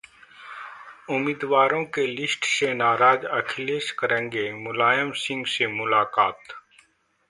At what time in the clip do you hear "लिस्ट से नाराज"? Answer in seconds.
2.07-3.25